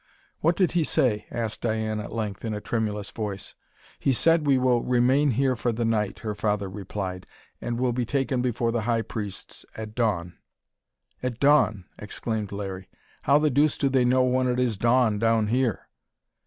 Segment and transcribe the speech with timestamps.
[0.39, 3.53] "What did he say?" asked Diane at length, in a tremulous voice.
[3.99, 7.27] "He said we will remain here for the night," her father replied,
[7.61, 10.39] "and will be taken before the high priests at dawn."
[11.21, 12.89] "At dawn!" exclaimed Larry.
[13.21, 15.87] "How the deuce do they know when it is dawn, down here?"